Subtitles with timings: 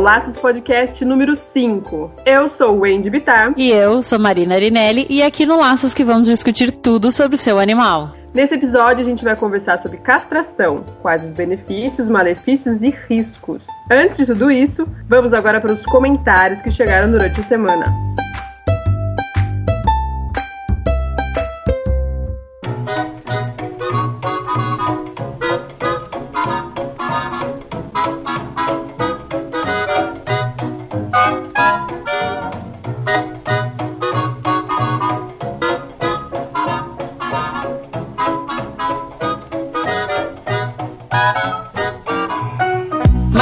[0.00, 2.10] Ao Laços Podcast número 5.
[2.24, 3.52] Eu sou o Wendy Bittar.
[3.54, 7.38] E eu sou Marina Arinelli e aqui no Laços que vamos discutir tudo sobre o
[7.38, 8.14] seu animal.
[8.32, 13.62] Nesse episódio a gente vai conversar sobre castração, quais os benefícios, malefícios e riscos.
[13.90, 17.84] Antes de tudo isso, vamos agora para os comentários que chegaram durante a semana.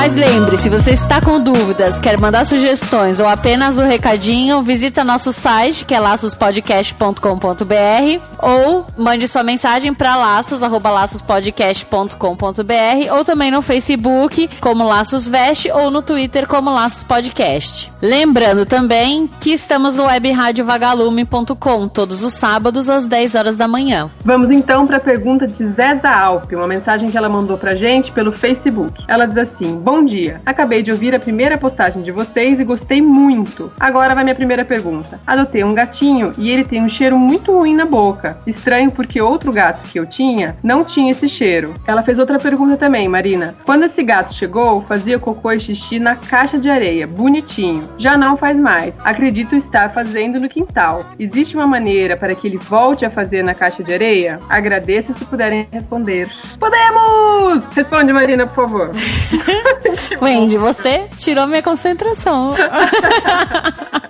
[0.09, 5.05] Mas lembre, se você está com dúvidas, quer mandar sugestões ou apenas um recadinho, visita
[5.05, 13.51] nosso site, que é laçospodcast.com.br ou mande sua mensagem para laços, arroba laçospodcast.com.br ou também
[13.51, 17.93] no Facebook, como Laços Veste, ou no Twitter, como Laços Podcast.
[18.01, 24.11] Lembrando também que estamos no webradiovagalume.com, todos os sábados às 10 horas da manhã.
[24.25, 28.11] Vamos então para a pergunta de Zeza Alpe, uma mensagem que ela mandou pra gente
[28.11, 29.05] pelo Facebook.
[29.07, 33.01] Ela diz assim: Bom dia, acabei de ouvir a primeira postagem de vocês e gostei
[33.01, 33.73] muito.
[33.79, 35.21] Agora vai minha primeira pergunta.
[35.27, 38.39] Adotei um gatinho e ele tem um cheiro muito ruim na boca.
[38.47, 41.75] Estranho porque outro gato que eu tinha não tinha esse cheiro.
[41.87, 43.55] Ela fez outra pergunta também, Marina.
[43.65, 47.81] Quando esse gato chegou, fazia cocô e xixi na caixa de areia, bonitinho.
[47.99, 48.95] Já não faz mais.
[49.05, 51.01] Acredito estar fazendo no quintal.
[51.19, 54.41] Existe uma maneira para que ele volte a fazer na caixa de areia?
[54.49, 56.29] Agradeço se puderem responder.
[56.59, 57.65] Podemos!
[57.75, 58.91] Responde, Marina, por favor.
[60.21, 62.55] Wendy, você tirou minha concentração.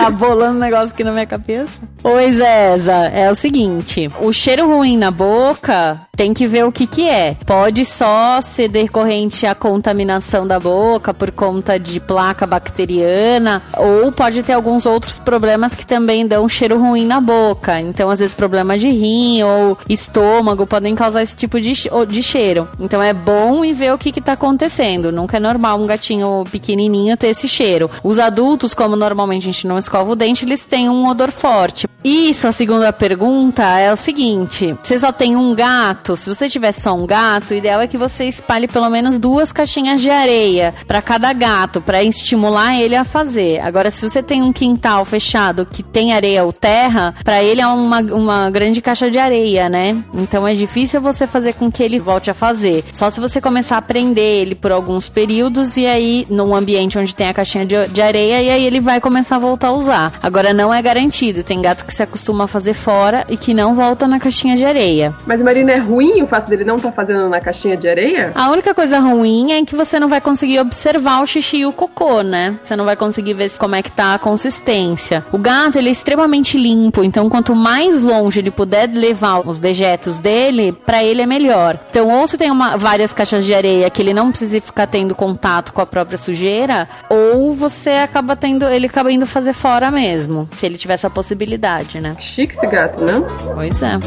[0.00, 1.80] tá bolando um negócio aqui na minha cabeça.
[2.02, 2.92] Oi, Zeza.
[2.92, 7.34] É o seguinte: o cheiro ruim na boca tem que ver o que que é.
[7.46, 14.42] Pode só ser decorrente à contaminação da boca por conta de placa bacteriana, ou pode
[14.42, 17.80] ter alguns outros problemas que também dão cheiro ruim na boca.
[17.80, 21.72] Então, às vezes, problemas de rim ou estômago podem causar esse tipo de,
[22.08, 22.68] de cheiro.
[22.78, 25.10] Então, é bom e ver o que que tá acontecendo.
[25.10, 27.90] Nunca é normal um gatinho pequenininho ter esse cheiro.
[28.04, 31.88] Os adultos, como normalmente a gente não escova o dente, eles têm um odor forte.
[32.02, 36.16] Isso, a segunda pergunta é o seguinte: você só tem um gato?
[36.16, 39.52] Se você tiver só um gato, o ideal é que você espalhe pelo menos duas
[39.52, 43.60] caixinhas de areia para cada gato, para estimular ele a fazer.
[43.60, 47.66] Agora, se você tem um quintal fechado que tem areia ou terra, para ele é
[47.66, 50.02] uma, uma grande caixa de areia, né?
[50.14, 52.84] Então é difícil você fazer com que ele volte a fazer.
[52.92, 57.14] Só se você começar a prender ele por alguns períodos e aí num ambiente onde
[57.14, 60.12] tem a caixinha de, de areia e aí ele vai começar a voltar a usar.
[60.22, 61.42] Agora não é garantido.
[61.42, 64.64] Tem gato que se acostuma a fazer fora e que não volta na caixinha de
[64.64, 65.14] areia.
[65.26, 68.32] Mas Marina, é ruim o fato dele não estar tá fazendo na caixinha de areia?
[68.34, 71.72] A única coisa ruim é que você não vai conseguir observar o xixi e o
[71.72, 72.58] cocô, né?
[72.62, 75.24] Você não vai conseguir ver como é que tá a consistência.
[75.32, 80.20] O gato, ele é extremamente limpo, então quanto mais longe ele puder levar os dejetos
[80.20, 81.78] dele, para ele é melhor.
[81.90, 85.14] Então, ou você tem uma, várias caixas de areia que ele não precisa ficar tendo
[85.14, 90.48] contato com a própria sujeira, ou você acaba tendo, ele acaba indo fazer fora mesmo,
[90.52, 92.12] se ele tiver essa possibilidade, né?
[92.18, 93.26] Chique esse gato, não?
[93.54, 93.98] Pois é.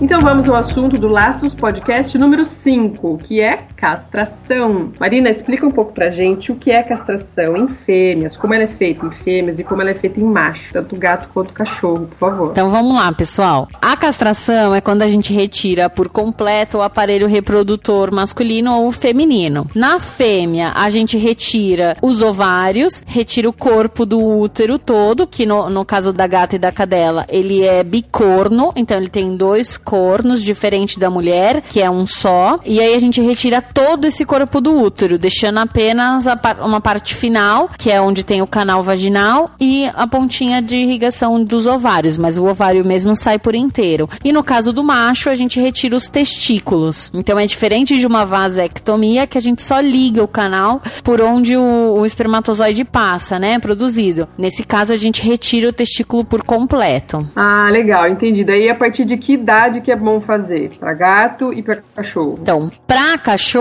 [0.00, 4.92] Então vamos ao assunto do Laços Podcast número 5, que é castração.
[5.00, 8.68] Marina, explica um pouco pra gente o que é castração em fêmeas, como ela é
[8.68, 12.18] feita em fêmeas e como ela é feita em macho, tanto gato quanto cachorro, por
[12.18, 12.50] favor.
[12.50, 13.68] Então vamos lá, pessoal.
[13.80, 19.66] A castração é quando a gente retira por completo o aparelho reprodutor masculino ou feminino.
[19.74, 25.70] Na fêmea, a gente retira os ovários, retira o corpo do útero todo, que no,
[25.70, 30.42] no caso da gata e da cadela, ele é bicorno, então ele tem dois cornos,
[30.42, 32.56] diferente da mulher, que é um só.
[32.64, 37.14] E aí a gente retira todo esse corpo do útero, deixando apenas par uma parte
[37.14, 42.18] final, que é onde tem o canal vaginal, e a pontinha de irrigação dos ovários,
[42.18, 44.08] mas o ovário mesmo sai por inteiro.
[44.24, 47.10] E no caso do macho, a gente retira os testículos.
[47.14, 51.56] Então é diferente de uma vasectomia, que a gente só liga o canal por onde
[51.56, 53.58] o, o espermatozoide passa, né?
[53.58, 54.28] Produzido.
[54.36, 57.26] Nesse caso, a gente retira o testículo por completo.
[57.36, 58.44] Ah, legal, entendi.
[58.44, 60.70] Daí a partir de que idade que é bom fazer?
[60.78, 62.36] Para gato e para cachorro?
[62.40, 63.59] Então, para cachorro,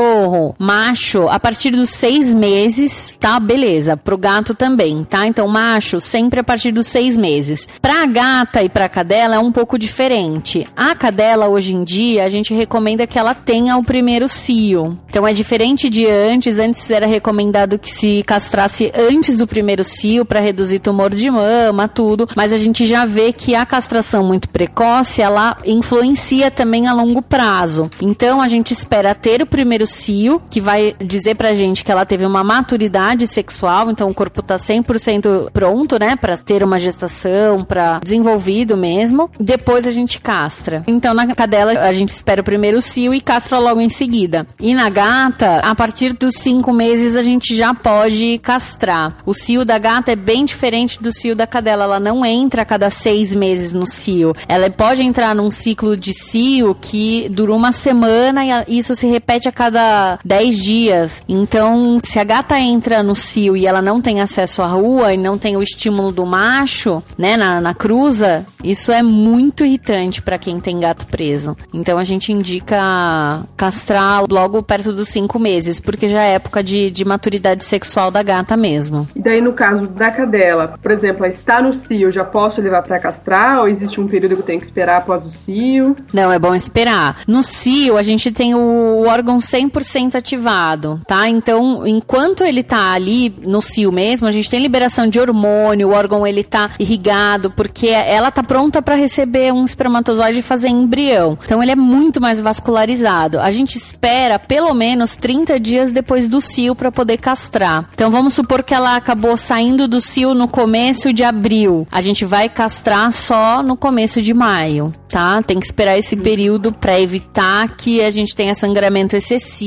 [0.58, 3.40] macho, a partir dos seis meses, tá?
[3.40, 3.98] Beleza.
[3.98, 5.28] Pro gato também, tá?
[5.28, 7.68] Então, macho, sempre a partir dos seis meses.
[7.82, 10.68] Pra gata e pra cadela é um pouco diferente.
[10.76, 14.98] A cadela, hoje em dia, a gente recomenda que ela tenha o primeiro cio.
[15.10, 16.60] Então, é diferente de antes.
[16.60, 21.88] Antes era recomendado que se castrasse antes do primeiro cio para reduzir tumor de mama,
[21.88, 22.28] tudo.
[22.36, 27.22] Mas a gente já vê que a castração muito precoce, ela influencia também a longo
[27.22, 27.90] prazo.
[28.02, 32.06] Então, a gente espera ter o primeiro cio, que vai dizer pra gente que ela
[32.06, 37.64] teve uma maturidade sexual, então o corpo tá 100% pronto, né, para ter uma gestação,
[37.64, 39.30] para desenvolvido mesmo.
[39.40, 40.84] Depois a gente castra.
[40.88, 44.48] Então, na cadela, a gente espera o primeiro cio e castra logo em seguida.
[44.60, 49.18] E na gata, a partir dos cinco meses, a gente já pode castrar.
[49.26, 51.84] O cio da gata é bem diferente do cio da cadela.
[51.84, 54.36] Ela não entra a cada seis meses no cio.
[54.48, 59.48] Ela pode entrar num ciclo de cio que dura uma semana e isso se repete
[59.48, 59.79] a cada
[60.24, 61.24] dez dias.
[61.28, 65.18] Então, se a gata entra no cio e ela não tem acesso à rua e
[65.18, 70.38] não tem o estímulo do macho, né, na, na cruza, isso é muito irritante para
[70.38, 71.56] quem tem gato preso.
[71.74, 76.90] Então, a gente indica castrar logo perto dos cinco meses, porque já é época de,
[76.90, 79.08] de maturidade sexual da gata mesmo.
[79.16, 83.00] E daí, no caso da cadela, por exemplo, está no cio, já posso levar para
[83.00, 85.96] castrar ou existe um período que eu tenho que esperar após o cio?
[86.14, 87.18] Não, é bom esperar.
[87.28, 89.69] No cio, a gente tem o órgão 100%
[90.18, 91.28] ativado, tá?
[91.28, 95.94] Então, enquanto ele tá ali no cio mesmo, a gente tem liberação de hormônio, o
[95.94, 101.38] órgão ele tá irrigado, porque ela tá pronta para receber um espermatozoide e fazer embrião.
[101.44, 103.40] Então, ele é muito mais vascularizado.
[103.40, 107.90] A gente espera pelo menos 30 dias depois do cio para poder castrar.
[107.94, 111.88] Então, vamos supor que ela acabou saindo do cio no começo de abril.
[111.92, 115.42] A gente vai castrar só no começo de maio, tá?
[115.42, 119.59] Tem que esperar esse período para evitar que a gente tenha sangramento excessivo,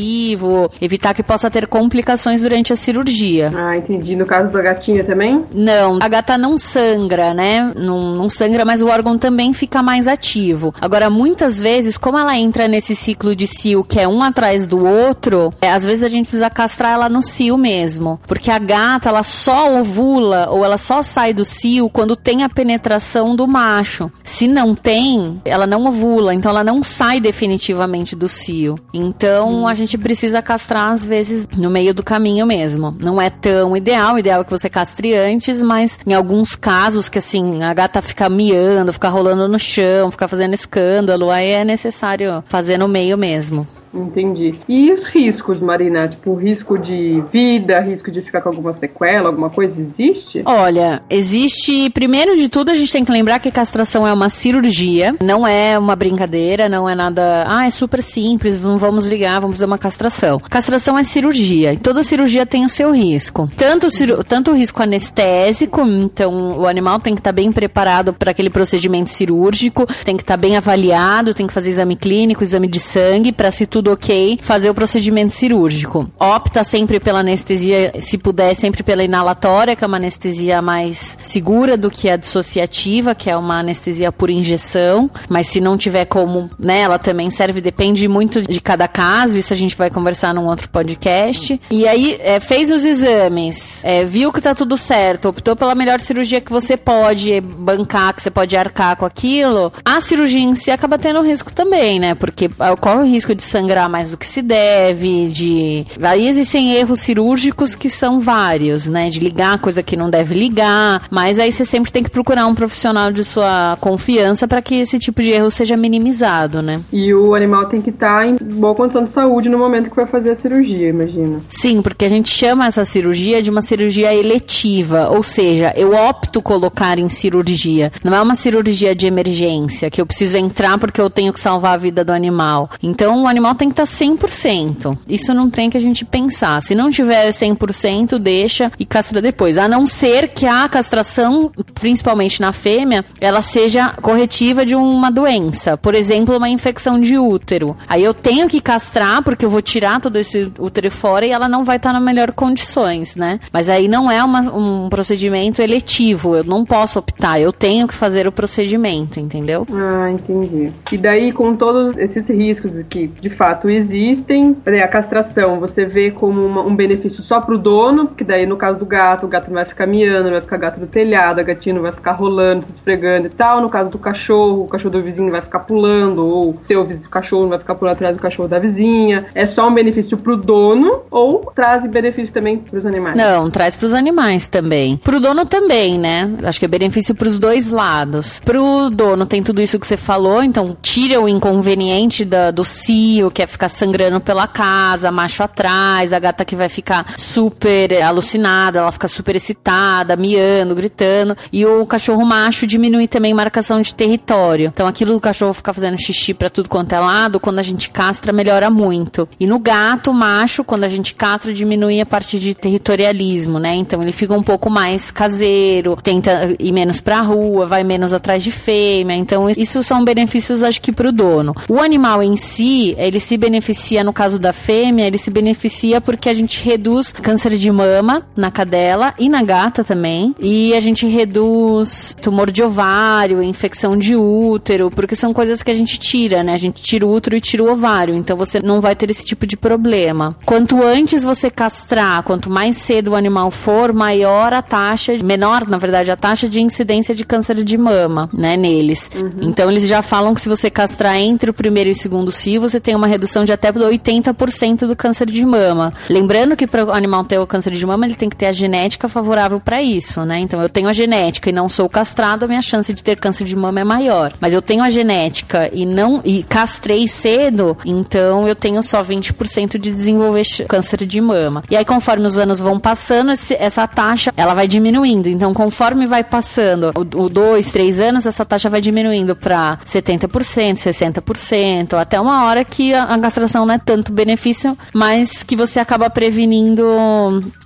[0.81, 3.53] evitar que possa ter complicações durante a cirurgia.
[3.55, 4.17] Ah, entendi.
[4.17, 5.45] No caso da gatinha também?
[5.53, 7.73] Não, a gata não sangra, né?
[7.75, 10.75] Não, não sangra, mas o órgão também fica mais ativo.
[10.81, 14.85] Agora, muitas vezes, como ela entra nesse ciclo de cio que é um atrás do
[14.85, 18.21] outro, é, às vezes a gente precisa castrar ela no cio mesmo.
[18.27, 22.49] Porque a gata, ela só ovula ou ela só sai do cio quando tem a
[22.49, 24.11] penetração do macho.
[24.23, 28.79] Se não tem, ela não ovula, então ela não sai definitivamente do cio.
[28.93, 32.97] Então, a gente precisa castrar às vezes no meio do caminho mesmo.
[33.01, 37.09] Não é tão ideal, o ideal é que você castre antes, mas em alguns casos
[37.09, 41.65] que assim, a gata fica miando, fica rolando no chão, fica fazendo escândalo, aí é
[41.65, 43.67] necessário fazer no meio mesmo.
[43.95, 44.55] Entendi.
[44.69, 46.09] E os riscos, Marina?
[46.09, 50.43] Tipo, risco de vida, risco de ficar com alguma sequela, alguma coisa existe?
[50.45, 51.91] Olha, existe.
[51.91, 55.79] Primeiro de tudo, a gente tem que lembrar que castração é uma cirurgia, não é
[55.79, 57.45] uma brincadeira, não é nada.
[57.47, 60.39] Ah, é super simples, vamos ligar, vamos fazer uma castração.
[60.39, 63.51] Castração é cirurgia e toda cirurgia tem o seu risco.
[63.57, 63.89] Tanto,
[64.25, 69.11] tanto o risco anestésico, então o animal tem que estar bem preparado para aquele procedimento
[69.11, 73.51] cirúrgico, tem que estar bem avaliado, tem que fazer exame clínico, exame de sangue, para
[73.51, 76.09] se tudo tudo ok, fazer o procedimento cirúrgico.
[76.19, 81.77] Opta sempre pela anestesia, se puder, sempre pela inalatória, que é uma anestesia mais segura
[81.77, 85.11] do que a dissociativa, que é uma anestesia por injeção.
[85.29, 89.37] Mas se não tiver como, né, ela também serve, depende muito de cada caso.
[89.37, 91.61] Isso a gente vai conversar num outro podcast.
[91.69, 95.99] E aí, é, fez os exames, é, viu que tá tudo certo, optou pela melhor
[95.99, 99.73] cirurgia que você pode bancar, que você pode arcar com aquilo.
[99.85, 102.15] A cirurgia em si acaba tendo risco também, né?
[102.15, 105.87] Porque ocorre o risco de sangrar sangrar mais do que se deve, de.
[106.03, 109.09] Aí existem erros cirúrgicos que são vários, né?
[109.09, 111.07] De ligar coisa que não deve ligar.
[111.11, 114.99] Mas aí você sempre tem que procurar um profissional de sua confiança para que esse
[114.99, 116.81] tipo de erro seja minimizado, né?
[116.93, 119.97] E o animal tem que estar tá em boa condição de saúde no momento que
[119.97, 121.41] vai fazer a cirurgia, imagina.
[121.49, 126.43] Sim, porque a gente chama essa cirurgia de uma cirurgia eletiva, ou seja, eu opto
[126.43, 127.93] colocar em cirurgia.
[128.05, 131.75] Não é uma cirurgia de emergência que eu preciso entrar porque eu tenho que salvar
[131.75, 132.71] a vida do animal.
[132.83, 134.99] Então o animal tem que estar 100%.
[135.09, 136.61] Isso não tem que a gente pensar.
[136.61, 139.57] Se não tiver 100%, deixa e castra depois.
[139.57, 145.77] A não ser que a castração, principalmente na fêmea, ela seja corretiva de uma doença.
[145.77, 147.77] Por exemplo, uma infecção de útero.
[147.87, 151.49] Aí eu tenho que castrar porque eu vou tirar todo esse útero fora e ela
[151.49, 153.39] não vai estar na melhor condições, né?
[153.53, 156.35] Mas aí não é uma, um procedimento eletivo.
[156.35, 157.41] Eu não posso optar.
[157.41, 159.65] Eu tenho que fazer o procedimento, entendeu?
[159.73, 160.73] Ah, entendi.
[160.91, 166.45] E daí, com todos esses riscos que de fato existem, a castração você vê como
[166.45, 169.55] uma, um benefício só pro dono, porque daí no caso do gato, o gato não
[169.55, 172.65] vai ficar miando, não vai ficar gato do telhado, a gatinha não vai ficar rolando,
[172.65, 173.61] se esfregando e tal.
[173.61, 177.51] No caso do cachorro, o cachorro do vizinho vai ficar pulando, ou seu cachorro não
[177.51, 179.27] vai ficar pulando atrás do cachorro da vizinha.
[179.35, 183.17] É só um benefício pro dono ou traz benefício também pros animais?
[183.17, 184.97] Não, traz pros animais também.
[184.97, 186.31] Pro dono também, né?
[186.45, 188.41] Acho que é benefício pros dois lados.
[188.45, 193.31] Pro dono tem tudo isso que você falou, então tira o inconveniente da, do cio,
[193.33, 198.79] que é ficar sangrando pela casa, macho atrás, a gata que vai ficar super alucinada,
[198.79, 201.37] ela fica super excitada, miando, gritando.
[201.53, 204.67] E o cachorro macho diminui também marcação de território.
[204.73, 207.91] Então aquilo do cachorro ficar fazendo xixi para tudo quanto é lado, quando a gente
[207.91, 209.29] castra, melhora muito.
[209.41, 213.75] E no gato macho, quando a gente castra, diminui a parte de territorialismo, né?
[213.75, 218.43] Então ele fica um pouco mais caseiro, tenta ir menos pra rua, vai menos atrás
[218.43, 219.17] de fêmea.
[219.17, 221.55] Então isso são benefícios, acho que, pro dono.
[221.69, 226.29] O animal em si, ele se beneficia, no caso da fêmea, ele se beneficia porque
[226.29, 230.35] a gente reduz câncer de mama na cadela e na gata também.
[230.39, 235.75] E a gente reduz tumor de ovário, infecção de útero, porque são coisas que a
[235.75, 236.53] gente tira, né?
[236.53, 238.15] A gente tira o útero e tira o ovário.
[238.15, 240.37] Então você não vai ter esse tipo de problema.
[240.45, 245.79] Quanto antes você castrar, quanto mais cedo o animal for, maior a taxa, menor, na
[245.79, 249.11] verdade, a taxa de incidência de câncer de mama, né, neles.
[249.15, 249.49] Uhum.
[249.49, 252.61] Então eles já falam que se você castrar entre o primeiro e o segundo cio,
[252.61, 255.93] você tem uma redução de até 80% do câncer de mama.
[256.09, 258.53] Lembrando que para o animal ter o câncer de mama, ele tem que ter a
[258.53, 260.39] genética favorável para isso, né?
[260.39, 263.45] Então eu tenho a genética e não sou castrado, a minha chance de ter câncer
[263.45, 264.33] de mama é maior.
[264.41, 269.73] Mas eu tenho a genética e não e castrei cedo, então eu tenho só 20%
[269.73, 271.63] de desenvolver câncer de mama.
[271.71, 275.29] E aí conforme os anos vão passando, esse, essa taxa ela vai diminuindo.
[275.29, 280.29] Então conforme vai passando o, o dois, três anos, essa taxa vai diminuindo para 70%,
[280.75, 285.81] 60%, até uma hora que a, a castração não é tanto benefício, mas que você
[285.81, 286.85] acaba prevenindo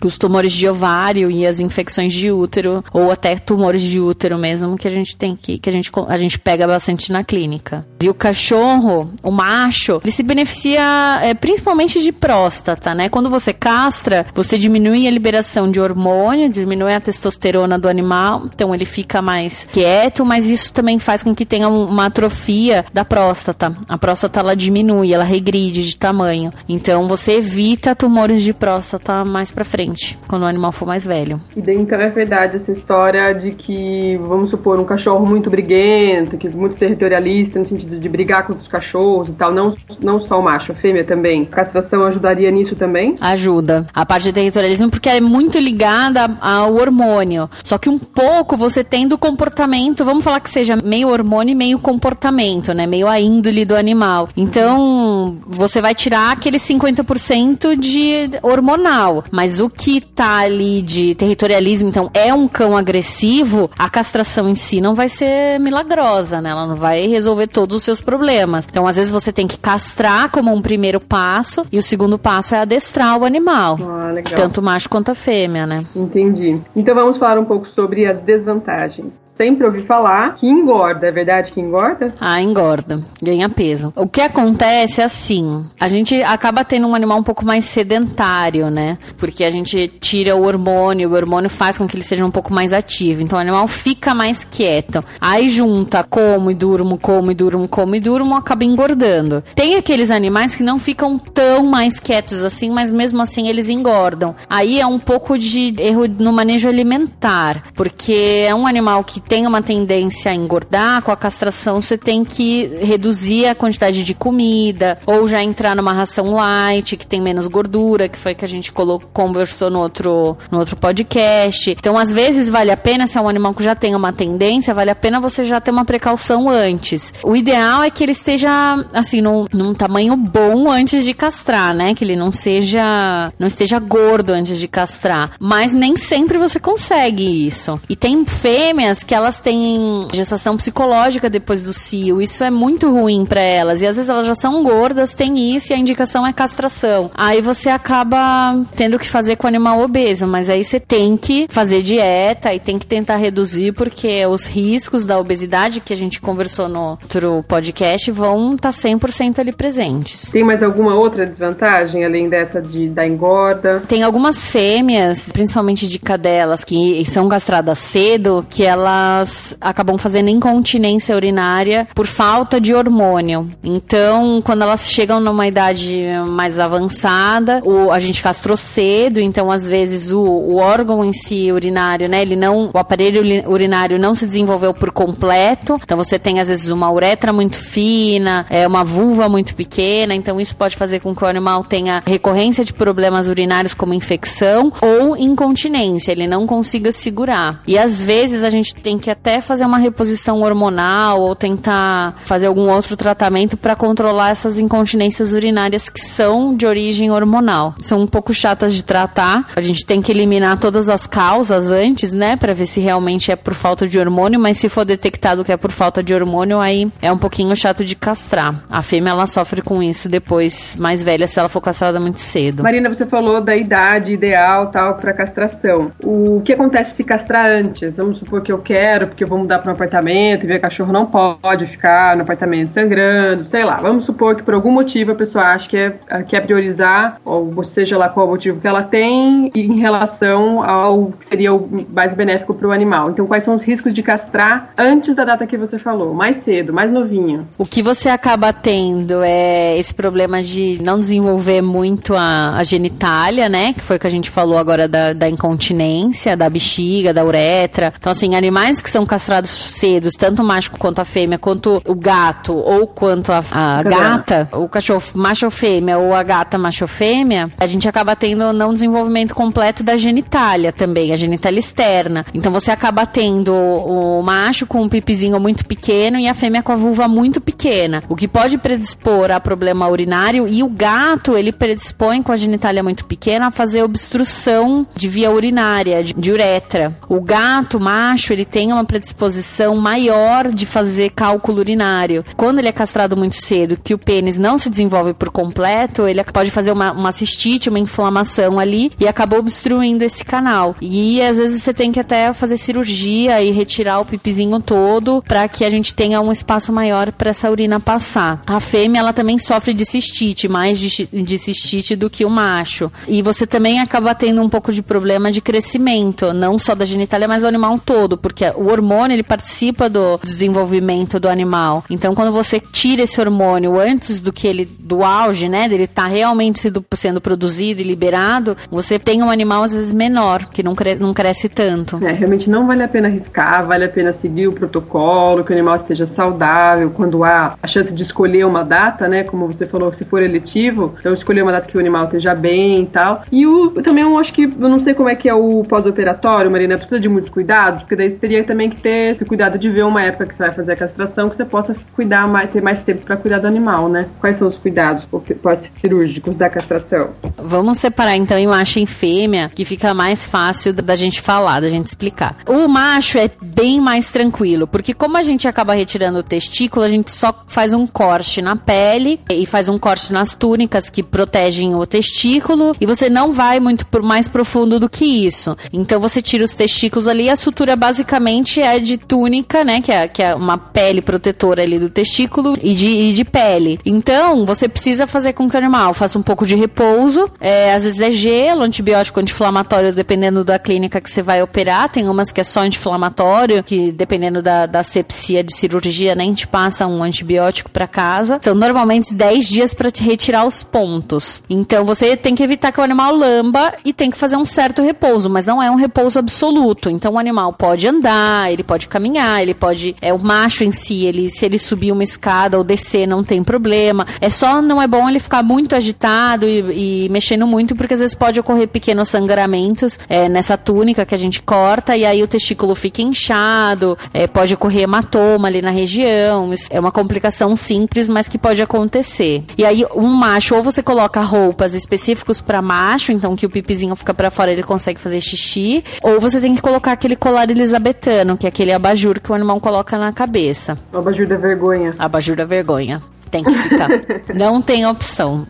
[0.05, 4.76] os tumores de ovário e as infecções de útero, ou até tumores de útero mesmo,
[4.76, 7.87] que a gente tem que, que a gente, a gente pega bastante na clínica.
[8.02, 13.09] E o cachorro, o macho, ele se beneficia é, principalmente de próstata, né?
[13.09, 18.75] Quando você castra, você diminui a liberação de hormônio, diminui a testosterona do animal, então
[18.75, 23.76] ele fica mais quieto, mas isso também faz com que tenha uma atrofia da próstata.
[23.88, 26.52] A próstata ela diminui, ela regride de tamanho.
[26.68, 31.40] Então você evita tumores de próstata mais para frente, quando o animal for mais velho.
[31.54, 36.37] E daí, então é verdade essa história de que, vamos supor, um cachorro muito briguento,
[36.37, 40.21] que é muito territorialista no sentido de brigar com os cachorros e tal, não, não
[40.21, 41.42] só o macho, a fêmea também.
[41.50, 43.14] A castração ajudaria nisso também?
[43.21, 43.87] Ajuda.
[43.92, 47.49] A parte de territorialismo porque é muito ligada ao hormônio.
[47.64, 51.54] Só que um pouco você tem do comportamento, vamos falar que seja meio hormônio e
[51.54, 52.87] meio comportamento, né?
[52.87, 54.28] Meio a índole do animal.
[54.37, 55.15] Então,
[55.46, 62.11] você vai tirar aquele 50% de hormonal, mas o que tá ali de territorialismo, então
[62.14, 66.50] é um cão agressivo, a castração em si não vai ser milagrosa, né?
[66.50, 68.66] Ela não vai resolver todos os seus problemas.
[68.68, 72.54] Então, às vezes você tem que castrar como um primeiro passo e o segundo passo
[72.54, 73.78] é adestrar o animal.
[73.82, 74.35] Ah, legal.
[74.35, 75.85] Tanto o macho quanto a fêmea, né?
[75.94, 76.61] Entendi.
[76.75, 81.07] Então vamos falar um pouco sobre as desvantagens sempre ouvi falar que engorda.
[81.07, 82.12] É verdade que engorda?
[82.21, 83.00] Ah, engorda.
[83.23, 83.93] Ganha peso.
[83.95, 88.71] O que acontece é assim: a gente acaba tendo um animal um pouco mais sedentário,
[88.71, 88.99] né?
[89.19, 92.52] Porque a gente tira o hormônio, o hormônio faz com que ele seja um pouco
[92.52, 93.23] mais ativo.
[93.23, 95.05] Então o animal fica mais quieto.
[95.21, 99.43] Aí junta como e durmo, como e durmo, como e durmo, acaba engordando.
[99.55, 104.35] Tem aqueles animais que não ficam tão mais quietos assim, mas mesmo assim eles engordam.
[104.49, 109.47] Aí é um pouco de erro no manejo alimentar, porque é um animal que tem
[109.47, 114.99] uma tendência a engordar, com a castração você tem que reduzir a quantidade de comida,
[115.06, 118.73] ou já entrar numa ração light, que tem menos gordura, que foi que a gente
[118.73, 121.71] colocou, conversou no outro, no outro podcast.
[121.71, 124.75] Então, às vezes, vale a pena, se é um animal que já tem uma tendência,
[124.75, 127.12] vale a pena você já ter uma precaução antes.
[127.23, 128.50] O ideal é que ele esteja,
[128.92, 131.95] assim, num, num tamanho bom antes de castrar, né?
[131.95, 135.33] Que ele não seja, não esteja gordo antes de castrar.
[135.40, 137.80] Mas nem sempre você consegue isso.
[137.88, 142.20] E tem fêmeas que elas têm gestação psicológica depois do cio.
[142.20, 143.82] Isso é muito ruim para elas.
[143.82, 147.11] E às vezes elas já são gordas, tem isso e a indicação é castração.
[147.14, 151.46] Aí você acaba tendo que fazer com o animal obeso, mas aí você tem que
[151.49, 156.20] fazer dieta e tem que tentar reduzir porque os riscos da obesidade que a gente
[156.20, 160.30] conversou no outro podcast vão estar tá 100% ali presentes.
[160.30, 163.82] Tem mais alguma outra desvantagem além dessa de da engorda?
[163.88, 168.64] Tem algumas fêmeas, principalmente de cadelas que são castradas cedo, que
[169.06, 173.50] elas acabam fazendo incontinência urinária por falta de hormônio.
[173.62, 179.68] Então, quando elas chegam numa idade mais avançada, o, a gente castrou cedo, então às
[179.68, 184.26] vezes o, o órgão em si urinário, né, ele não, o aparelho urinário não se
[184.26, 185.78] desenvolveu por completo.
[185.82, 190.40] Então você tem às vezes uma uretra muito fina, é uma vulva muito pequena, então
[190.40, 195.16] isso pode fazer com que o animal tenha recorrência de problemas urinários como infecção ou
[195.16, 197.60] incontinência, ele não consiga segurar.
[197.66, 202.46] E às vezes a gente tem que até fazer uma reposição hormonal ou tentar fazer
[202.46, 207.74] algum outro tratamento para controlar essas incontinências urinárias que são de origem hormonal.
[207.80, 209.48] São um pouco chatas de tratar.
[209.56, 213.36] A gente tem que eliminar todas as causas antes, né, para ver se realmente é
[213.36, 216.90] por falta de hormônio, mas se for detectado que é por falta de hormônio, aí
[217.00, 218.62] é um pouquinho chato de castrar.
[218.70, 222.62] A fêmea ela sofre com isso depois, mais velha, se ela for castrada muito cedo.
[222.62, 225.92] Marina, você falou da idade ideal tal para castração.
[226.02, 227.96] O que acontece se castrar antes?
[227.96, 230.93] Vamos supor que eu quero, porque eu vou mudar para um apartamento e ver cachorro
[230.93, 233.76] não pode ficar no apartamento sangrando, sei lá.
[233.76, 235.93] Vamos supor que por algum motivo a pessoa acha que é,
[236.26, 241.26] quer priorizar, ou seja lá qual o motivo que ela tem, em relação ao que
[241.26, 243.11] seria o mais benéfico para o animal.
[243.11, 246.14] Então, quais são os riscos de castrar antes da data que você falou?
[246.14, 247.47] Mais cedo, mais novinho.
[247.59, 253.49] O que você acaba tendo é esse problema de não desenvolver muito a, a genitália,
[253.49, 253.73] né?
[253.73, 257.93] Que foi o que a gente falou agora da, da incontinência, da bexiga, da uretra.
[257.99, 261.95] Então, assim, animais que são castrados cedos, tanto o macho quanto a fêmea, quanto o
[261.95, 266.87] gato ou quanto a, a gata, o cachorro macho ou fêmea ou a gata macho
[266.87, 272.25] fêmea, a gente acaba tendo não desenvolvimento completo da genitália também, a genitália externa.
[272.35, 276.73] Então, você acaba tendo o macho com um pipizinho muito pequeno e a fêmea com
[276.73, 281.52] a vulva muito pequena, o que pode predispor a problema urinário e o gato, ele
[281.52, 286.97] predispõe com a genitália muito pequena a fazer obstrução de via urinária, de, de uretra.
[287.09, 292.25] O gato macho, ele tem uma predisposição maior de fazer cálculo urinário.
[292.38, 296.25] Quando ele é castrado muito cedo, que o pênis não se desenvolve por completo, ele
[296.25, 300.75] pode fazer uma, uma cistite, uma inflamação ali e acabou obstruindo esse canal.
[300.80, 305.46] E às vezes você tem que até fazer cirurgia e retirar o pipizinho todo para
[305.50, 308.40] que a gente tenha um espaço maior para essa urina passar.
[308.46, 312.90] A fêmea ela também sofre de cistite, mais de, de cistite do que o macho.
[313.07, 317.28] E você também acaba tendo um pouco de problema de crescimento, não só da genitália,
[317.28, 321.85] mas do animal todo, porque o hormônio ele participa do desenvolvimento do animal.
[321.90, 326.06] Então quando você tira esse hormônio antes do que ele do auge, né, dele tá
[326.06, 330.74] realmente sendo, sendo produzido e liberado, você tem um animal às vezes menor, que não,
[330.74, 331.98] cre não cresce tanto.
[332.04, 335.54] É, realmente não vale a pena arriscar, vale a pena seguir o protocolo, que o
[335.54, 339.24] animal esteja saudável, quando há a chance de escolher uma data, né?
[339.24, 342.82] Como você falou, se for eletivo, então escolher uma data que o animal esteja bem
[342.82, 343.22] e tal.
[343.30, 346.50] E o, também eu acho que, eu não sei como é que é o pós-operatório,
[346.50, 349.70] Marina, precisa de muitos cuidados, porque daí você teria também que ter esse cuidado de
[349.70, 352.62] ver uma época que você vai fazer a castração, que você possa cuidar mais, ter
[352.62, 354.09] mais tempo para cuidar do animal, né?
[354.20, 355.07] Quais são os cuidados
[355.42, 357.11] pós-cirúrgicos da castração?
[357.38, 361.68] Vamos separar então em macho e fêmea, que fica mais fácil da gente falar, da
[361.68, 362.37] gente explicar.
[362.46, 366.88] O macho é bem mais tranquilo, porque como a gente acaba retirando o testículo, a
[366.88, 371.75] gente só faz um corte na pele e faz um corte nas túnicas que protegem
[371.75, 375.57] o testículo e você não vai muito mais profundo do que isso.
[375.72, 378.25] Então você tira os testículos ali, a sutura basicamente
[378.60, 382.74] é de túnica, né, que é, que é uma pele protetora ali do testículo e
[382.74, 383.78] de, e de pele.
[383.84, 387.84] Então você precisa fazer com que o animal faça um pouco de repouso, é, às
[387.84, 391.88] vezes é gelo, antibiótico anti-inflamatório, dependendo da clínica que você vai operar.
[391.88, 396.46] Tem umas que é só anti-inflamatório, que dependendo da, da sepsia de cirurgia, nem te
[396.46, 398.38] passa um antibiótico para casa.
[398.42, 401.42] São normalmente 10 dias para te retirar os pontos.
[401.48, 404.82] Então você tem que evitar que o animal lamba e tem que fazer um certo
[404.82, 406.90] repouso, mas não é um repouso absoluto.
[406.90, 408.15] Então o animal pode andar,
[408.50, 409.96] ele pode caminhar, ele pode.
[410.00, 413.42] É o macho em si, ele se ele subir uma escada ou descer, não tem
[413.42, 414.07] problema.
[414.20, 418.00] É só não é bom ele ficar muito agitado e, e mexendo muito, porque às
[418.00, 422.29] vezes pode ocorrer pequenos sangramentos é, nessa túnica que a gente corta e aí o
[422.29, 426.52] testículo fica inchado, é, pode ocorrer hematoma ali na região.
[426.52, 429.44] Isso é uma complicação simples, mas que pode acontecer.
[429.57, 433.94] E aí um macho ou você coloca roupas específicos para macho, então que o pipizinho
[433.96, 438.06] fica para fora, ele consegue fazer xixi, ou você tem que colocar aquele colar elisabetano
[438.37, 440.79] que é aquele abajur que o animal coloca na cabeça.
[440.92, 441.90] O abajur da vergonha.
[441.99, 443.03] Abajur da vergonha.
[443.42, 443.88] Tem que ficar.
[444.35, 445.46] Não tem opção.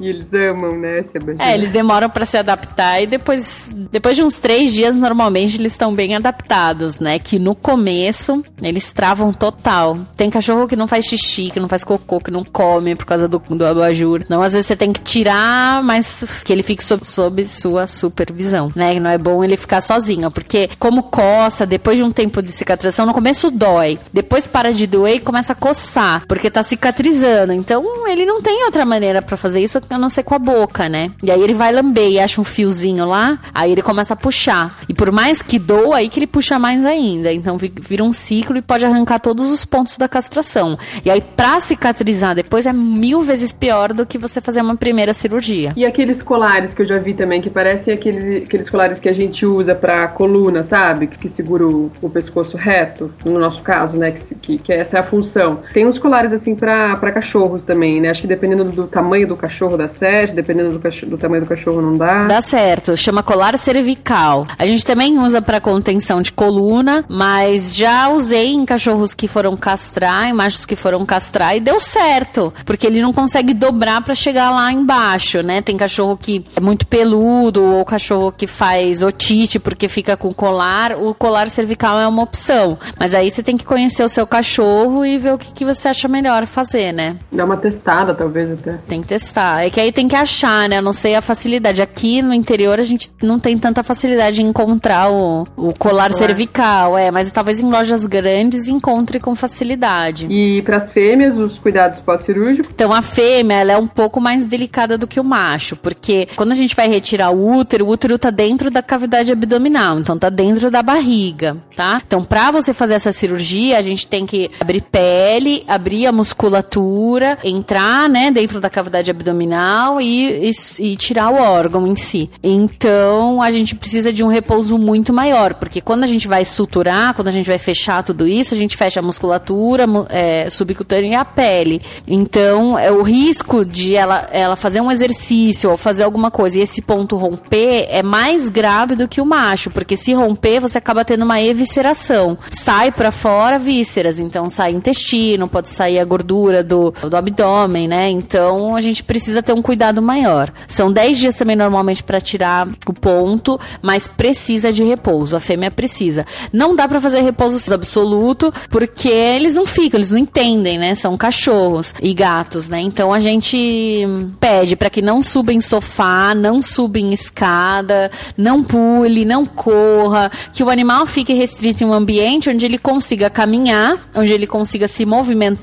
[0.00, 1.40] e eles amam, né, abajur.
[1.40, 5.72] É, eles demoram para se adaptar e depois, depois de uns três dias, normalmente eles
[5.72, 7.18] estão bem adaptados, né?
[7.18, 9.98] Que no começo eles travam total.
[10.16, 13.28] Tem cachorro que não faz xixi, que não faz cocô, que não come por causa
[13.28, 14.20] do, do abajur.
[14.22, 18.70] Então, às vezes você tem que tirar, mas que ele fique sob, sob sua supervisão,
[18.74, 18.98] né?
[18.98, 23.06] Não é bom ele ficar sozinho, porque como coça, depois de um tempo de cicatrização,
[23.06, 27.52] no começo dói, depois para de doer e começa a coçar, porque tá cicatrizando.
[27.52, 30.88] Então, ele não tem outra maneira para fazer isso a não ser com a boca,
[30.88, 31.10] né?
[31.22, 34.78] E aí ele vai lamber e acha um fiozinho lá, aí ele começa a puxar.
[34.88, 37.32] E por mais que doa, aí que ele puxa mais ainda.
[37.32, 40.78] Então vira um ciclo e pode arrancar todos os pontos da castração.
[41.04, 45.14] E aí, pra cicatrizar depois, é mil vezes pior do que você fazer uma primeira
[45.14, 45.72] cirurgia.
[45.76, 49.12] E aqueles colares que eu já vi também, que parecem aqueles, aqueles colares que a
[49.12, 51.06] gente usa pra coluna, sabe?
[51.06, 54.12] Que, que segura o, o pescoço reto, no nosso caso, né?
[54.12, 55.60] Que, que, que essa é a função.
[55.72, 58.10] Tem uns colares assim pra cachorros também, né?
[58.10, 61.48] Acho que dependendo do tamanho do cachorro dá certo, dependendo do, cachorro, do tamanho do
[61.48, 62.26] cachorro não dá.
[62.26, 64.46] Dá certo, chama colar cervical.
[64.58, 69.56] A gente também usa para contenção de coluna, mas já usei em cachorros que foram
[69.56, 74.14] castrar, em machos que foram castrar e deu certo, porque ele não consegue dobrar para
[74.14, 75.60] chegar lá embaixo, né?
[75.60, 80.96] Tem cachorro que é muito peludo ou cachorro que faz otite porque fica com colar,
[80.96, 85.04] o colar cervical é uma opção, mas aí você tem que conhecer o seu cachorro
[85.04, 87.16] e ver o que, que você acha melhor fazer, né?
[87.30, 88.78] Dá uma testada, talvez até.
[88.88, 89.64] Tem que testar.
[89.64, 90.78] É que aí tem que achar, né?
[90.78, 91.82] Eu não sei a facilidade.
[91.82, 96.96] Aqui no interior a gente não tem tanta facilidade em encontrar o, o colar cervical,
[96.96, 100.26] é, mas talvez em lojas grandes encontre com facilidade.
[100.30, 102.70] E para as fêmeas, os cuidados pós-cirúrgicos?
[102.72, 106.52] Então a fêmea, ela é um pouco mais delicada do que o macho, porque quando
[106.52, 110.28] a gente vai retirar o útero, o útero tá dentro da cavidade abdominal, então tá
[110.28, 112.00] dentro da barriga, tá?
[112.06, 117.38] Então para você fazer essa cirurgia, a gente tem que abrir pele, abrir a musculatura,
[117.44, 122.30] entrar, né, dentro da cavidade abdominal e, e, e tirar o órgão em si.
[122.42, 127.14] Então a gente precisa de um repouso muito maior, porque quando a gente vai suturar,
[127.14, 131.14] quando a gente vai fechar tudo isso, a gente fecha a musculatura é, subcutânea e
[131.14, 131.80] a pele.
[132.06, 136.62] Então é o risco de ela, ela fazer um exercício ou fazer alguma coisa e
[136.62, 141.04] esse ponto romper é mais grave do que o macho, porque se romper você acaba
[141.04, 142.38] tendo uma evisceração.
[142.50, 148.08] Sai para fora vísceras, então sai intestino, pode sair a gordura do, do abdômen, né?
[148.10, 150.52] Então a gente precisa ter um cuidado maior.
[150.66, 155.36] São 10 dias também normalmente para tirar o ponto, mas precisa de repouso.
[155.36, 156.26] A fêmea precisa.
[156.52, 160.94] Não dá para fazer repouso absoluto, porque eles não ficam, eles não entendem, né?
[160.94, 162.80] São cachorros e gatos, né?
[162.80, 164.06] Então a gente
[164.38, 170.30] pede para que não suba em sofá, não suba em escada, não pule, não corra,
[170.52, 174.88] que o animal fique restrito em um ambiente onde ele consiga caminhar, onde ele consiga
[174.88, 175.59] se movimentar,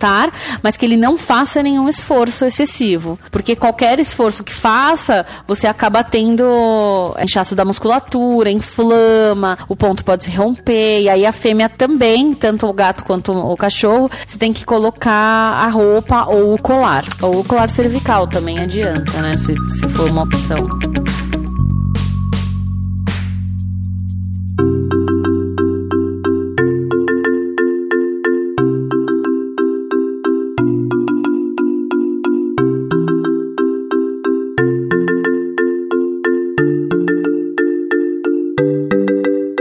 [0.62, 6.04] mas que ele não faça nenhum esforço excessivo, porque qualquer esforço que faça, você acaba
[6.04, 12.34] tendo inchaço da musculatura, inflama, o ponto pode se romper, e aí a fêmea também,
[12.34, 17.06] tanto o gato quanto o cachorro, você tem que colocar a roupa ou o colar.
[17.22, 19.38] Ou o colar cervical também adianta, né?
[19.38, 20.68] Se, se for uma opção.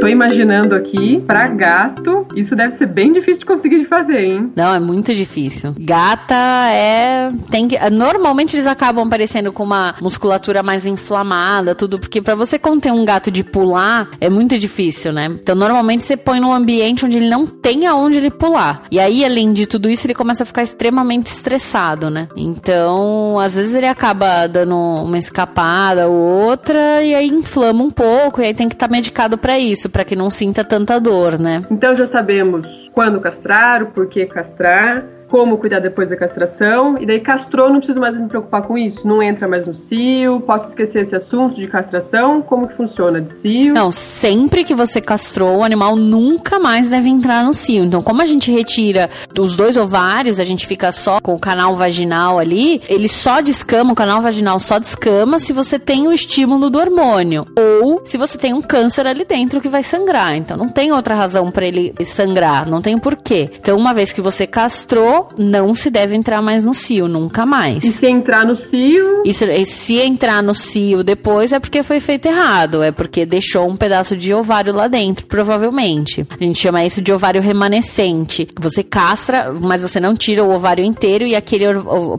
[0.07, 4.53] Tô imaginando aqui, pra gato, isso deve ser bem difícil de conseguir de fazer, hein?
[4.55, 5.75] Não, é muito difícil.
[5.77, 6.37] Gata
[6.71, 7.29] é.
[7.51, 7.77] Tem que...
[7.91, 13.05] Normalmente eles acabam aparecendo com uma musculatura mais inflamada, tudo, porque para você conter um
[13.05, 15.25] gato de pular é muito difícil, né?
[15.27, 18.83] Então normalmente você põe num ambiente onde ele não tem aonde ele pular.
[18.93, 22.29] E aí, além de tudo isso, ele começa a ficar extremamente estressado, né?
[22.37, 28.41] Então, às vezes ele acaba dando uma escapada ou outra, e aí inflama um pouco,
[28.41, 31.39] e aí tem que estar tá medicado para isso para que não sinta tanta dor,
[31.39, 31.63] né?
[31.71, 36.97] Então já sabemos quando castrar, o porquê castrar, como cuidar depois da castração.
[36.99, 39.07] E daí castrou, não preciso mais me preocupar com isso.
[39.07, 42.43] Não entra mais no cio, posso esquecer esse assunto de castração.
[42.43, 43.75] Como que funciona de cio?
[43.75, 47.85] Não, sempre que você castrou, o animal nunca mais deve entrar no cio.
[47.85, 51.75] Então, como a gente retira dos dois ovários, a gente fica só com o canal
[51.75, 56.71] vaginal ali, ele só descama, o canal vaginal só descama se você tem o estímulo
[56.71, 57.47] do hormônio.
[57.83, 60.37] Ou se você tem um câncer ali dentro que vai sangrar.
[60.37, 63.51] Então, não tem outra razão para ele sangrar, não tem porquê.
[63.61, 67.85] Então, uma vez que você castrou, não se deve entrar mais no cio, nunca mais.
[67.85, 69.23] E se entrar no cio?
[69.25, 73.69] E se, se entrar no cio depois é porque foi feito errado, é porque deixou
[73.69, 76.27] um pedaço de ovário lá dentro, provavelmente.
[76.39, 78.49] A gente chama isso de ovário remanescente.
[78.61, 81.65] Você castra, mas você não tira o ovário inteiro e aquele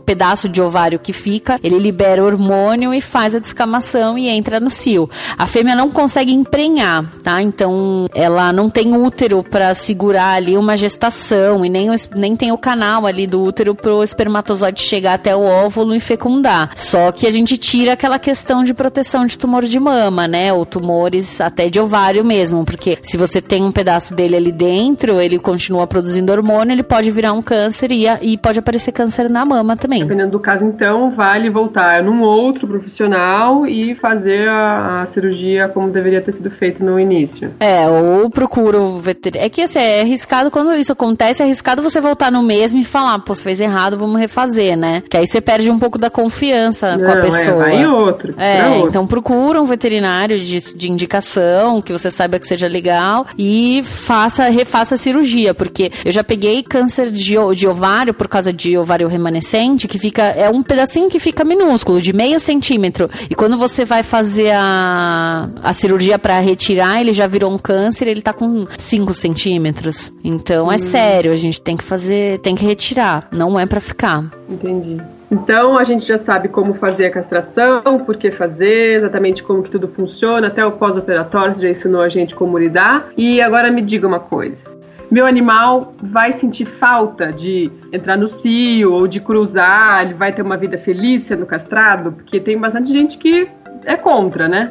[0.04, 4.70] pedaço de ovário que fica, ele libera hormônio e faz a descamação e entra no
[4.70, 5.08] cio.
[5.36, 7.42] A fêmea não consegue emprenhar, tá?
[7.42, 12.58] Então ela não tem útero para segurar ali uma gestação e nem, nem tem o
[12.58, 16.70] canal ali do útero pro espermatozoide chegar até o óvulo e fecundar.
[16.74, 20.52] Só que a gente tira aquela questão de proteção de tumor de mama, né?
[20.52, 25.20] Ou tumores até de ovário mesmo, porque se você tem um pedaço dele ali dentro,
[25.20, 29.44] ele continua produzindo hormônio, ele pode virar um câncer e, e pode aparecer câncer na
[29.44, 30.02] mama também.
[30.02, 35.90] Dependendo do caso, então, vale voltar num outro profissional e fazer a, a cirurgia como
[35.90, 37.52] deveria ter sido feito no início.
[37.60, 39.46] É, ou procura o veterinário.
[39.46, 42.84] É que assim, é arriscado quando isso acontece, é arriscado você voltar no mesmo e
[42.84, 45.02] falar, pô, você fez errado, vamos refazer, né?
[45.08, 47.68] Que aí você perde um pouco da confiança Não, com a é, pessoa.
[47.68, 48.34] É, vai outro.
[48.38, 48.88] É, outro.
[48.88, 54.48] então procura um veterinário de, de indicação, que você saiba que seja legal, e faça,
[54.48, 59.08] refaça a cirurgia, porque eu já peguei câncer de, de ovário por causa de ovário
[59.08, 63.08] remanescente, que fica, é um pedacinho que fica minúsculo, de meio centímetro.
[63.28, 68.08] E quando você vai fazer a, a cirurgia para retirar, ele já virou um câncer,
[68.08, 70.12] ele tá com 5 centímetros.
[70.22, 70.78] Então é hum.
[70.78, 74.24] sério, a gente tem que fazer, tem que retirar, não é para ficar.
[74.48, 74.98] Entendi.
[75.30, 79.70] Então a gente já sabe como fazer a castração, por que fazer, exatamente como que
[79.70, 83.08] tudo funciona, até o pós-operatório já ensinou a gente como lidar.
[83.16, 84.78] E agora me diga uma coisa.
[85.10, 90.42] Meu animal vai sentir falta de entrar no cio ou de cruzar, ele vai ter
[90.42, 92.12] uma vida feliz sendo castrado?
[92.12, 93.48] Porque tem bastante gente que
[93.84, 94.70] é contra, né?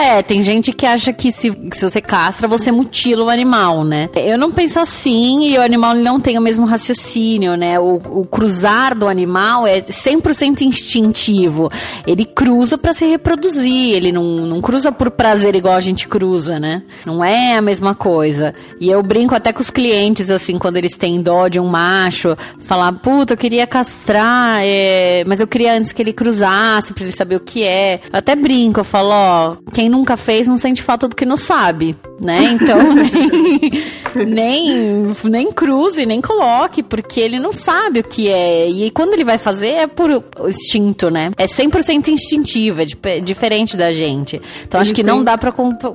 [0.00, 4.08] É, tem gente que acha que se, se você castra, você mutila o animal, né?
[4.16, 7.78] Eu não penso assim e o animal não tem o mesmo raciocínio, né?
[7.78, 11.70] O, o cruzar do animal é 100% instintivo.
[12.06, 16.58] Ele cruza para se reproduzir, ele não, não cruza por prazer igual a gente cruza,
[16.58, 16.82] né?
[17.04, 18.54] Não é a mesma coisa.
[18.80, 22.38] E eu brinco até com os clientes, assim, quando eles têm dó de um macho,
[22.58, 25.24] falar, puta, eu queria castrar, é...
[25.26, 28.00] mas eu queria antes que ele cruzasse pra ele saber o que é.
[28.10, 31.36] Eu até brinco, eu falo, ó, quem nunca fez não sente falta do que não
[31.36, 32.44] sabe, né?
[32.52, 33.70] Então nem,
[34.26, 38.68] nem, nem cruze, nem coloque, porque ele não sabe o que é.
[38.68, 41.30] E quando ele vai fazer é por instinto, né?
[41.36, 44.40] É 100% instintivo, é diferente da gente.
[44.62, 45.52] Então ele acho que não dá para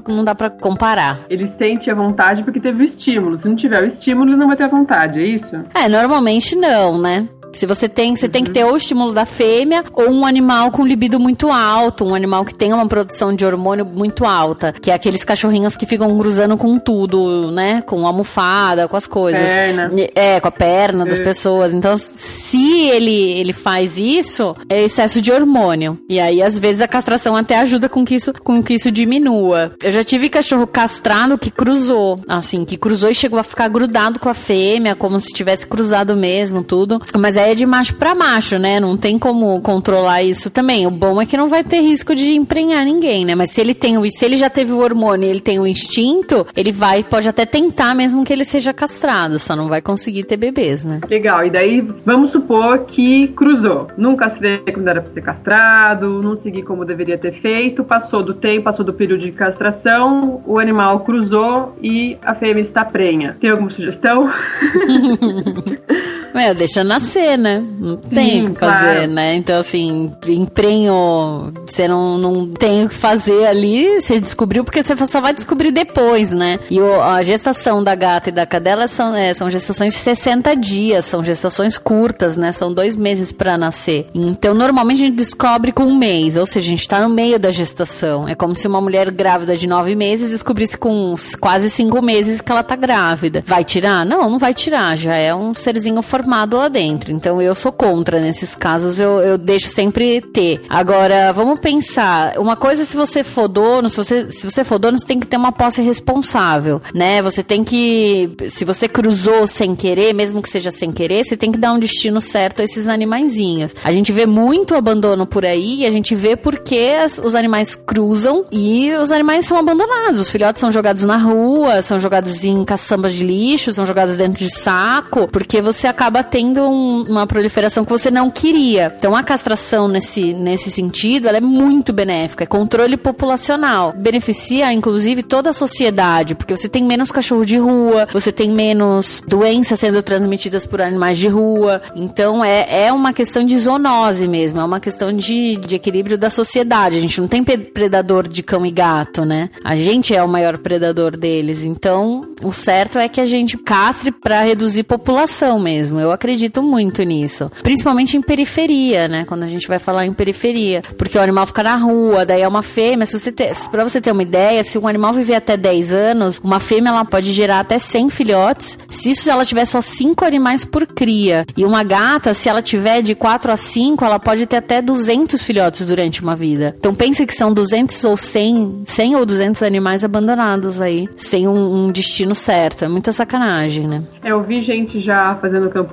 [0.08, 1.22] não dá para comparar.
[1.30, 3.40] Ele sente a vontade porque teve o estímulo.
[3.40, 5.56] Se não tiver o estímulo, ele não vai ter a vontade, é isso?
[5.74, 7.28] É, normalmente não, né?
[7.56, 8.32] Se você tem, você uhum.
[8.32, 12.06] tem que ter ou o estímulo da fêmea ou um animal com libido muito alto,
[12.06, 15.86] um animal que tenha uma produção de hormônio muito alta, que é aqueles cachorrinhos que
[15.86, 17.82] ficam cruzando com tudo, né?
[17.82, 19.52] Com a almofada, com as coisas.
[19.52, 19.90] Perna.
[20.14, 21.24] É, com a perna das é.
[21.24, 21.74] pessoas.
[21.74, 25.98] Então, se ele, ele faz isso, é excesso de hormônio.
[26.10, 29.72] E aí, às vezes, a castração até ajuda com que isso, com que isso diminua.
[29.82, 34.20] Eu já tive cachorro castrado que cruzou, assim, que cruzou e chegou a ficar grudado
[34.20, 37.02] com a fêmea, como se tivesse cruzado mesmo, tudo.
[37.18, 38.80] Mas é de macho para macho, né?
[38.80, 40.88] Não tem como controlar isso também.
[40.88, 43.36] O bom é que não vai ter risco de emprenhar ninguém, né?
[43.36, 46.46] Mas se ele tem o, se ele já teve o hormônio, ele tem o instinto,
[46.56, 50.38] ele vai pode até tentar mesmo que ele seja castrado, só não vai conseguir ter
[50.38, 51.02] bebês, né?
[51.10, 51.46] Legal.
[51.46, 53.88] E daí vamos supor que cruzou.
[53.98, 58.34] Nunca castrei quando era para ser castrado, não segui como deveria ter feito, passou do
[58.34, 63.38] tempo, passou do período de castração, o animal cruzou e a fêmea está prenha.
[63.40, 64.30] Tem alguma sugestão?
[66.36, 67.64] Meu, deixa nascer, né?
[67.80, 69.12] Não tem o que fazer, claro.
[69.14, 69.36] né?
[69.36, 74.94] Então, assim, emprenho, você não, não tem o que fazer ali, você descobriu porque você
[75.06, 76.60] só vai descobrir depois, né?
[76.70, 80.54] E o, a gestação da gata e da cadela são, é, são gestações de 60
[80.58, 82.52] dias, são gestações curtas, né?
[82.52, 84.10] São dois meses para nascer.
[84.14, 87.40] Então, normalmente a gente descobre com um mês, ou seja, a gente tá no meio
[87.40, 88.28] da gestação.
[88.28, 92.52] É como se uma mulher grávida de nove meses descobrisse com quase cinco meses que
[92.52, 93.42] ela tá grávida.
[93.48, 94.06] Vai tirar?
[94.06, 96.25] Não, não vai tirar, já é um serzinho formado
[96.58, 97.12] lá dentro.
[97.12, 100.62] Então, eu sou contra nesses casos, eu, eu deixo sempre ter.
[100.70, 104.98] Agora, vamos pensar, uma coisa se você for dono, se você, se você for dono,
[104.98, 107.22] você tem que ter uma posse responsável, né?
[107.22, 111.52] Você tem que, se você cruzou sem querer, mesmo que seja sem querer, você tem
[111.52, 113.76] que dar um destino certo a esses animaizinhos.
[113.84, 117.76] A gente vê muito abandono por aí e a gente vê porque as, os animais
[117.76, 120.20] cruzam e os animais são abandonados.
[120.20, 124.40] Os filhotes são jogados na rua, são jogados em caçambas de lixo, são jogados dentro
[124.40, 128.94] de saco, porque você acaba acaba tendo um, uma proliferação que você não queria.
[128.96, 133.92] Então a castração nesse, nesse sentido, ela é muito benéfica, é controle populacional.
[133.98, 139.24] Beneficia, inclusive, toda a sociedade, porque você tem menos cachorro de rua, você tem menos
[139.28, 141.82] doenças sendo transmitidas por animais de rua.
[141.96, 146.30] Então é, é uma questão de zoonose mesmo, é uma questão de, de equilíbrio da
[146.30, 146.98] sociedade.
[146.98, 149.50] A gente não tem predador de cão e gato, né?
[149.64, 151.64] A gente é o maior predador deles.
[151.64, 155.95] Então, o certo é que a gente castre para reduzir população mesmo.
[156.00, 157.52] Eu acredito muito nisso.
[157.64, 159.26] Principalmente em periferia, né?
[159.26, 160.82] Quando a gente vai falar em periferia.
[160.98, 163.06] Porque o animal fica na rua, daí é uma fêmea.
[163.06, 166.42] Se você ter, pra você ter uma ideia, se um animal viver até 10 anos,
[166.44, 168.80] uma fêmea ela pode gerar até 100 filhotes.
[168.90, 171.46] Se isso ela tiver só 5 animais por cria.
[171.56, 175.44] E uma gata, se ela tiver de 4 a 5, ela pode ter até 200
[175.44, 176.76] filhotes durante uma vida.
[176.78, 181.86] Então pense que são 200 ou 100, 100 ou 200 animais abandonados aí, sem um,
[181.86, 182.86] um destino certo.
[182.86, 184.04] É muita sacanagem, né?
[184.24, 185.85] É, eu vi gente já fazendo campanha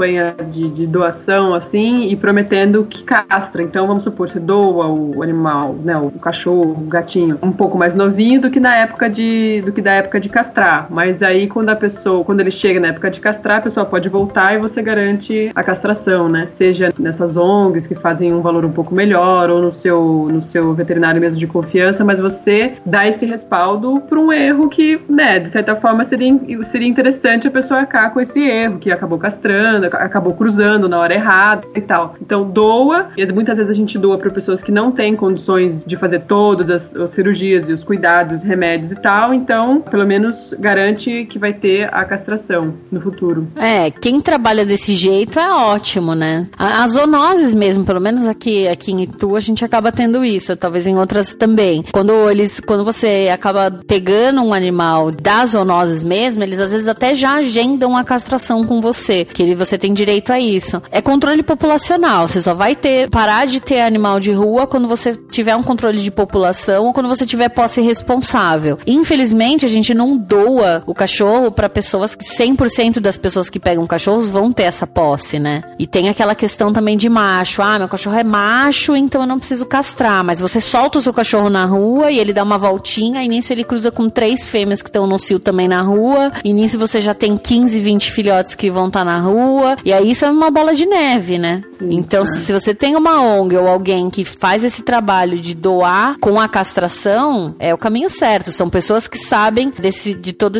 [0.50, 3.62] de, de, doação, assim, e prometendo que castra.
[3.62, 7.94] Então, vamos supor, você doa o animal, né, o cachorro, o gatinho, um pouco mais
[7.94, 10.86] novinho do que na época de, do que da época de castrar.
[10.90, 14.08] Mas aí, quando a pessoa, quando ele chega na época de castrar, a pessoa pode
[14.08, 16.48] voltar e você garante a castração, né?
[16.58, 20.74] Seja nessas ONGs que fazem um valor um pouco melhor, ou no seu, no seu
[20.74, 25.50] veterinário mesmo de confiança, mas você dá esse respaldo para um erro que, né, de
[25.50, 30.34] certa forma seria, seria interessante a pessoa arcar com esse erro, que acabou castrando, acabou
[30.34, 32.14] cruzando na hora errada e tal.
[32.20, 35.96] Então, doa, e muitas vezes a gente doa para pessoas que não têm condições de
[35.96, 40.54] fazer todas as, as cirurgias e os cuidados, os remédios e tal, então, pelo menos
[40.58, 43.48] garante que vai ter a castração no futuro.
[43.56, 46.46] É, quem trabalha desse jeito é ótimo, né?
[46.58, 50.86] As zoonoses mesmo, pelo menos aqui, aqui em Itu, a gente acaba tendo isso, talvez
[50.86, 51.84] em outras também.
[51.92, 57.14] Quando eles, quando você acaba pegando um animal das zoonoses mesmo, eles às vezes até
[57.14, 60.82] já agendam a castração com você, que você tem direito a isso.
[60.90, 65.14] É controle populacional, você só vai ter parar de ter animal de rua quando você
[65.14, 68.78] tiver um controle de população ou quando você tiver posse responsável.
[68.86, 73.86] Infelizmente, a gente não doa o cachorro para pessoas que 100% das pessoas que pegam
[73.86, 75.62] cachorros vão ter essa posse, né?
[75.78, 77.62] E tem aquela questão também de macho.
[77.62, 80.24] Ah, meu cachorro é macho, então eu não preciso castrar.
[80.24, 83.52] Mas você solta o seu cachorro na rua e ele dá uma voltinha e nisso
[83.52, 86.32] ele cruza com três fêmeas que estão no cio também na rua.
[86.44, 89.61] E nisso você já tem 15, 20 filhotes que vão estar tá na rua.
[89.84, 91.62] E aí isso é uma bola de neve, né?
[91.80, 96.40] Então, se você tem uma ONG ou alguém que faz esse trabalho de doar com
[96.40, 98.52] a castração, é o caminho certo.
[98.52, 100.58] São pessoas que sabem desse, de toda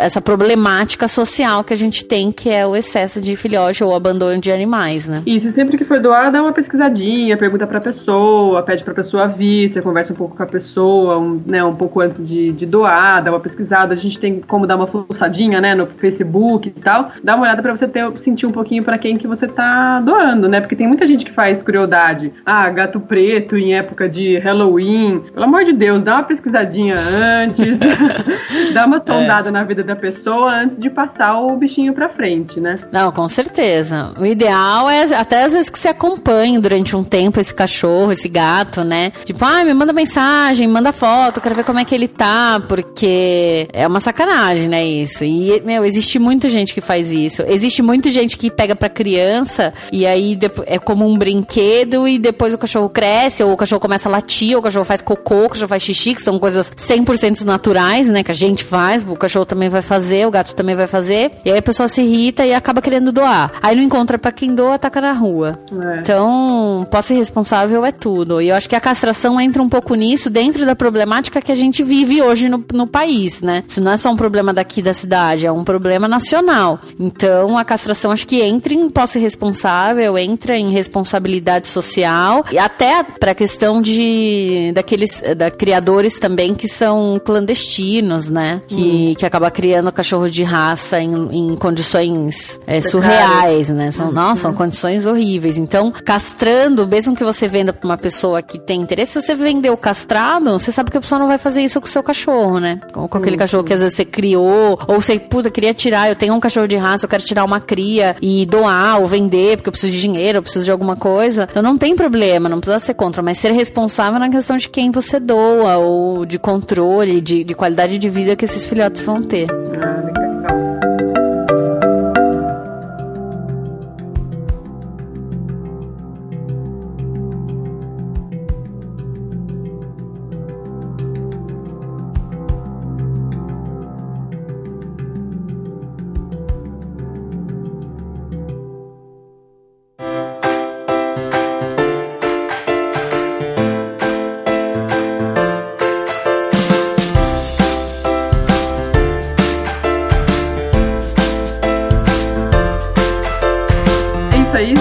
[0.00, 4.40] essa problemática social que a gente tem, que é o excesso de filhote ou abandono
[4.40, 5.22] de animais, né?
[5.26, 9.68] Isso, sempre que for doar, dá uma pesquisadinha, pergunta pra pessoa, pede pra pessoa vir,
[9.68, 13.22] você conversa um pouco com a pessoa, um, né, um pouco antes de, de doar,
[13.22, 13.94] dá uma pesquisada.
[13.94, 17.12] A gente tem como dar uma fuçadinha, né, no Facebook e tal.
[17.22, 20.48] Dá uma olhada pra você ter, sentir um pouquinho para quem que você tá doando,
[20.48, 20.60] né?
[20.60, 22.32] Porque tem muita gente que faz crueldade.
[22.44, 25.20] Ah, gato preto em época de Halloween.
[25.32, 27.78] Pelo amor de Deus, dá uma pesquisadinha antes.
[28.72, 29.52] dá uma sondada é.
[29.52, 32.76] na vida da pessoa antes de passar o bichinho pra frente, né?
[32.92, 34.12] Não, com certeza.
[34.18, 38.28] O ideal é até às vezes que você acompanhe durante um tempo esse cachorro, esse
[38.28, 39.12] gato, né?
[39.24, 43.68] Tipo, ah, me manda mensagem, manda foto, quero ver como é que ele tá, porque
[43.72, 45.24] é uma sacanagem, né, isso.
[45.24, 47.42] E, meu, existe muita gente que faz isso.
[47.46, 52.54] Existe muita gente que pega pra criança e aí é como um brinquedo e depois
[52.54, 55.48] o cachorro cresce, ou o cachorro começa a latir, ou o cachorro faz cocô, o
[55.48, 58.22] cachorro faz xixi, que são coisas 100% naturais, né?
[58.22, 61.32] Que a gente faz, o cachorro também vai fazer, o gato também vai fazer.
[61.44, 63.52] E aí a pessoa se irrita e acaba querendo doar.
[63.62, 65.58] Aí não encontra para quem doa, ataca na rua.
[65.72, 66.00] É.
[66.00, 68.40] Então, posse responsável é tudo.
[68.40, 71.54] E eu acho que a castração entra um pouco nisso, dentro da problemática que a
[71.54, 73.62] gente vive hoje no, no país, né?
[73.66, 76.80] Isso não é só um problema daqui da cidade, é um problema nacional.
[76.98, 83.02] Então, a castração acho que entra em posse responsável, entra em responsabilidade social e até
[83.02, 88.62] para a questão de daqueles da criadores também que são clandestinos, né?
[88.66, 89.14] Que, hum.
[89.18, 93.90] que acaba criando cachorro de raça em, em condições é, surreais, né?
[93.90, 94.12] São, uhum.
[94.12, 95.58] Nossa, são condições horríveis.
[95.58, 99.70] Então, castrando, mesmo que você venda para uma pessoa que tem interesse, se você vender
[99.70, 102.58] o castrado, você sabe que a pessoa não vai fazer isso com o seu cachorro,
[102.58, 102.80] né?
[102.92, 103.40] Com, com aquele uhum.
[103.40, 106.66] cachorro que às vezes você criou, ou você, puta, queria tirar, eu tenho um cachorro
[106.66, 110.00] de raça, eu quero tirar uma cria e doar ou vender porque eu preciso de
[110.00, 111.48] dinheiro, eu preciso de alguma coisa.
[111.50, 114.90] Então não tem problema, não precisa ser contra, mas ser responsável na questão de quem
[114.90, 119.46] você doa ou de controle, de, de qualidade de vida que esses filhotes vão ter.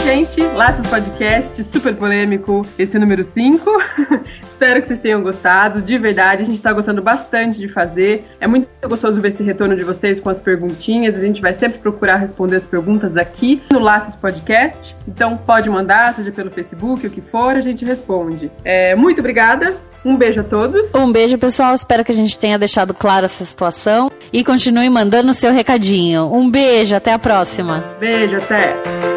[0.07, 3.69] Gente, Laços Podcast, super polêmico, esse número 5.
[4.41, 8.25] Espero que vocês tenham gostado, de verdade, a gente tá gostando bastante de fazer.
[8.39, 11.79] É muito gostoso ver esse retorno de vocês com as perguntinhas, a gente vai sempre
[11.79, 14.95] procurar responder as perguntas aqui no Laços Podcast.
[15.05, 18.49] Então pode mandar, seja pelo Facebook, o que for, a gente responde.
[18.63, 20.89] É, muito obrigada, um beijo a todos.
[20.95, 21.75] Um beijo, pessoal.
[21.75, 24.09] Espero que a gente tenha deixado clara essa situação.
[24.31, 26.33] E continue mandando seu recadinho.
[26.33, 27.83] Um beijo, até a próxima.
[27.99, 29.16] Beijo, até.